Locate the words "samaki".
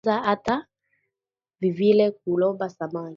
2.75-3.09